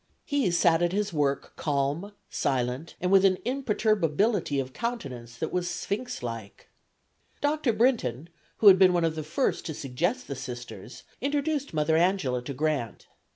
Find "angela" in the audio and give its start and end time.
11.97-12.41